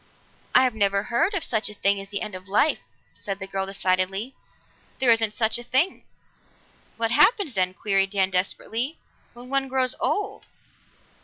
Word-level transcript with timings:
"I 0.55 0.67
never 0.69 1.03
heard 1.13 1.35
of 1.35 1.43
such 1.43 1.69
a 1.69 1.75
thing 1.75 1.99
as 1.99 2.09
the 2.09 2.23
end 2.23 2.33
of 2.33 2.47
life!" 2.47 2.79
said 3.13 3.37
the 3.37 3.45
girl 3.45 3.67
decidedly. 3.67 4.33
"There 4.97 5.11
isn't 5.11 5.35
such 5.35 5.59
a 5.59 5.63
thing." 5.63 6.05
"What 6.97 7.11
happens, 7.11 7.53
then," 7.53 7.75
queried 7.75 8.09
Dan 8.09 8.31
desperately, 8.31 8.97
"when 9.33 9.49
one 9.51 9.67
grows 9.67 9.93
old?" 9.99 10.47